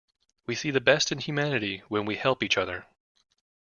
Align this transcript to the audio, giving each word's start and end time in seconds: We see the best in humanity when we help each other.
We 0.47 0.55
see 0.55 0.71
the 0.71 0.81
best 0.81 1.11
in 1.11 1.19
humanity 1.19 1.83
when 1.87 2.07
we 2.07 2.15
help 2.15 2.41
each 2.41 2.57
other. 2.57 2.87